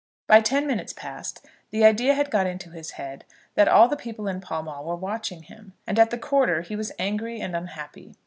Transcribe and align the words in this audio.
By 0.25 0.41
ten 0.41 0.65
minutes 0.65 0.93
past, 0.93 1.45
the 1.69 1.85
idea 1.85 2.15
had 2.15 2.31
got 2.31 2.47
into 2.47 2.71
his 2.71 2.93
head 2.97 3.23
that 3.53 3.67
all 3.67 3.87
the 3.87 3.95
people 3.95 4.27
in 4.27 4.41
Pall 4.41 4.63
Mall 4.63 4.83
were 4.83 4.95
watching 4.95 5.43
him, 5.43 5.73
and 5.85 5.99
at 5.99 6.09
the 6.09 6.17
quarter 6.17 6.61
he 6.63 6.75
was 6.75 6.91
angry 6.97 7.39
and 7.39 7.55
unhappy. 7.55 8.15